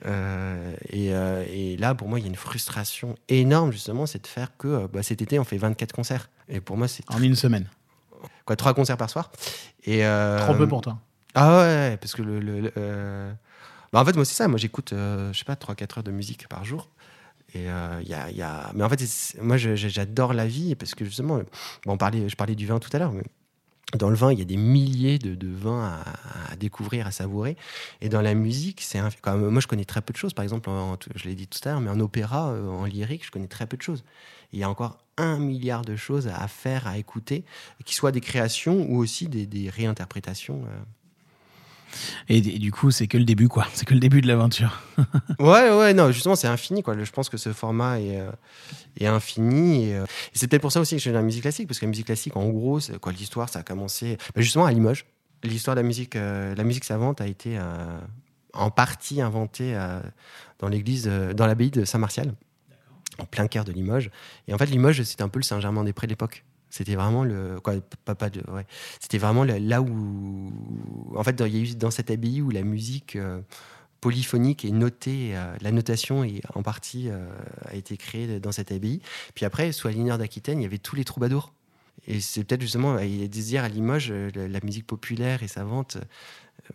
[0.07, 4.23] Euh, et, euh, et là, pour moi, il y a une frustration énorme, justement, c'est
[4.23, 6.29] de faire que euh, bah, cet été, on fait 24 concerts.
[6.49, 7.67] Et pour moi, c'est En une semaine.
[8.45, 9.31] quoi, trois concerts par soir.
[9.85, 10.99] Et, euh, Trop peu pour toi.
[11.35, 12.39] Ah ouais, parce que le.
[12.41, 13.33] le- le,
[13.93, 14.47] bah, en fait, moi, c'est ça.
[14.49, 16.89] Moi, j'écoute, je sais pas, 3-4 heures de musique par jour.
[17.55, 17.61] Et
[18.03, 19.01] il y, a, il y a- Mais en fait,
[19.41, 21.45] moi, j'adore la vie parce que justement, bon,
[21.87, 23.23] on parlait, je parlais du vin tout à l'heure, mais
[23.93, 26.03] dans le vin, il y a des milliers de, de vins
[26.51, 27.57] à, découvrir, à savourer.
[28.01, 30.33] Et dans la musique, c'est un- moi, je connais très peu de choses.
[30.35, 30.69] Par exemple,
[31.15, 33.67] je l'ai dit tout à l'heure, mais en opéra, euh, en lyrique, je connais très
[33.67, 34.03] peu de choses.
[34.53, 37.45] Il y a encore un milliard de choses à faire, à écouter,
[37.85, 40.65] qui soient des créations ou aussi des, des réinterprétations.
[42.29, 43.67] Et, du coup, c'est que le début, quoi.
[43.75, 44.81] C'est que le début de l'aventure.
[45.39, 46.97] Ouais, ouais, non, justement, c'est infini, quoi.
[47.03, 48.31] Je pense que ce format est, euh,
[49.03, 49.89] infini.
[49.89, 51.85] Et, euh, c'est peut-être pour ça aussi que je de la musique classique, parce que
[51.85, 55.05] la musique classique, en gros, quoi l'histoire Ça a commencé bah, justement à Limoges.
[55.43, 58.01] L'histoire de la musique, euh, la musique savante a été euh,
[58.55, 59.77] en partie inventée
[60.59, 62.33] dans l'église, dans l'abbaye de Saint-Martial,
[63.19, 64.11] en plein cœur de Limoges.
[64.49, 66.45] Et en fait, Limoges, c'était un peu le Saint-Germain-des-Prés de l'époque.
[66.75, 68.67] C'était vraiment le quoi, pas de, ouais.
[68.99, 70.53] C'était vraiment là où,
[71.15, 73.43] en fait, il y a eu dans cette abbaye où la musique euh,
[74.01, 77.29] polyphonique et notée, euh, la notation est en partie euh,
[77.67, 79.01] a été créée dans cette abbaye.
[79.37, 81.53] Puis après, sous Alineur d'Aquitaine, il y avait tous les troubadours.
[82.09, 85.99] Et c'est peut-être justement, il dire à Limoges, la, la musique populaire et savante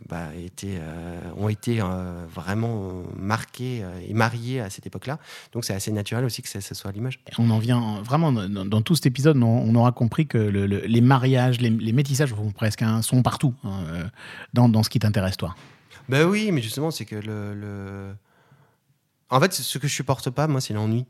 [0.08, 0.30] bah,
[0.63, 5.18] euh, ont été euh, vraiment marquées euh, et mariées à cette époque-là.
[5.52, 7.20] Donc c'est assez naturel aussi que ça, ça soit à Limoges.
[7.28, 10.38] Et on en vient vraiment dans, dans tout cet épisode, on, on aura compris que
[10.38, 14.10] le- le- les mariages, les, les métissages font presque un, sont partout hein,
[14.54, 15.56] dans, dans ce qui t'intéresse, toi.
[16.08, 18.15] Ben oui, mais justement, c'est que le, le-
[19.30, 21.06] En fait, ce que je supporte pas, moi, c'est l'ennui.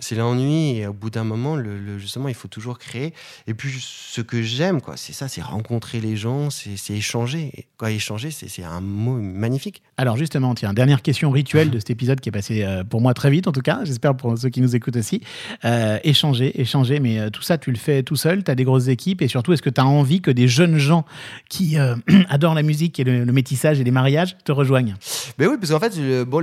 [0.00, 3.14] C'est l'ennui, et au bout d'un moment, le, le- justement, il faut toujours créer.
[3.46, 7.50] Et puis, ce que j'aime, quoi, c'est ça, c'est rencontrer les gens, c'est échanger.
[7.56, 9.82] Et, quoi, échanger, c'est un mot magnifique.
[9.96, 13.14] Alors justement, tiens, dernière question rituelle de cet épisode qui est passé euh, pour moi
[13.14, 15.20] très vite en tout cas, j'espère pour ceux qui nous écoutent aussi.
[15.64, 18.64] Euh, échanger, échanger, mais euh, tout ça tu le fais tout seul, tu as des
[18.64, 21.04] grosses équipes et surtout est-ce que tu as envie que des jeunes gens
[21.48, 21.76] qui
[22.28, 24.94] adorent la musique et le, le métissage et les mariages te rejoignent?
[25.38, 26.40] Ben oui, parce qu'en fait, bon,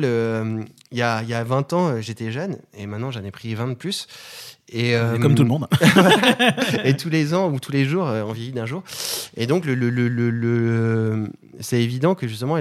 [0.92, 3.68] il y, a, y a 20 ans, j'étais jeune, et maintenant, j'en ai pris 20
[3.70, 4.08] de plus.
[4.70, 5.68] Et, euh, Comme tout le monde.
[6.84, 8.84] et tous les ans ou tous les jours, euh, on vieillit d'un jour.
[9.36, 11.30] Et donc, le, le- le- le-
[11.60, 12.58] c'est évident que justement,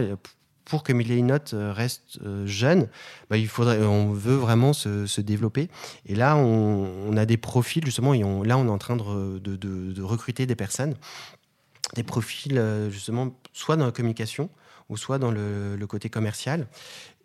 [0.64, 2.88] pour que Millie Note euh, reste jeune,
[3.30, 5.68] bah, il faudrait, on veut vraiment se, se développer.
[6.06, 8.96] Et là, on, on a des profils, justement, et on- là, on est en train
[8.96, 10.94] de, de- de- de recruter des personnes,
[11.94, 14.48] des profils, justement, soit dans la communication,
[14.88, 16.66] ou soit dans le, le côté commercial.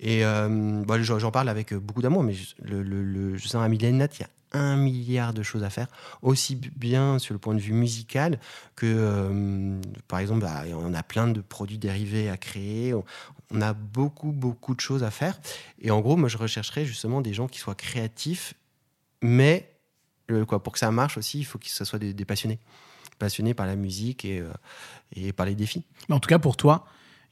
[0.02, 3.58] Et euh, bah, j'en parle avec beaucoup d'amour, mais le, le, le, je
[3.92, 5.88] Note, il y a un milliard de choses à faire,
[6.22, 8.40] aussi bien sur le point de vue musical
[8.76, 13.74] que, euh, par exemple, bah, on a plein de produits dérivés à créer, on, a
[13.74, 15.40] beaucoup, beaucoup de choses à faire.
[15.80, 18.54] Et en gros, moi, je rechercherais justement des gens qui soient créatifs,
[19.22, 19.72] mais
[20.32, 22.60] euh, quoi, pour que ça marche aussi, il faut que ce soit des, passionnés.
[23.20, 25.84] Passionnés par la musique et, euh, par les défis.
[26.10, 26.86] En tout cas pour toi,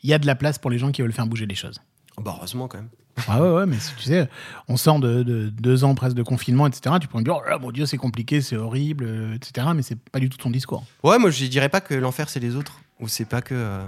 [0.03, 1.81] il y a de la place pour les gens qui veulent faire bouger les choses.
[2.19, 2.89] Bah, heureusement, quand même.
[3.27, 4.29] Ah ouais, ouais, mais tu sais,
[4.69, 6.95] on sort de, de deux ans presque de confinement, etc.
[7.01, 9.67] Tu pourrais me dire, oh là, mon Dieu, c'est compliqué, c'est horrible, euh, etc.
[9.75, 10.85] Mais c'est pas du tout ton discours.
[11.03, 13.55] Ouais, moi je dirais pas que l'enfer c'est les autres ou c'est pas que.
[13.55, 13.85] euh,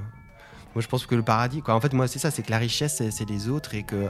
[0.75, 1.75] Moi je pense que le paradis, quoi.
[1.75, 4.09] En fait, moi c'est ça, c'est que la richesse c'est- les autres et que,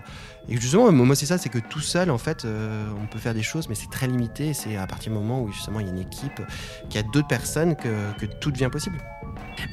[0.49, 3.34] et justement, moi c'est ça, c'est que tout seul en fait, euh, on peut faire
[3.36, 4.53] des choses, mais c'est très limité.
[4.53, 6.41] C'est à partir du moment où justement il y a une équipe,
[6.89, 8.97] qu'il y a d'autres personnes que, que tout devient possible.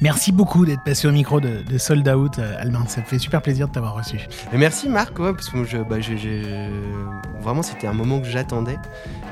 [0.01, 2.85] Merci beaucoup d'être passé au micro de, de Sold Out, euh, Albin.
[2.87, 4.17] Ça me fait super plaisir de t'avoir reçu.
[4.53, 5.97] Et merci Marc, ouais, parce que je, bah,
[7.41, 8.77] vraiment c'était un moment que j'attendais.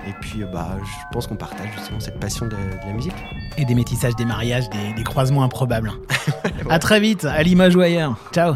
[0.08, 3.15] Et puis euh, bah, je pense qu'on partage justement cette passion de, de la musique.
[3.58, 5.91] Et des métissages, des mariages, des, des croisements improbables.
[6.69, 8.17] à très vite, à l'image ou ailleurs.
[8.34, 8.56] Ciao.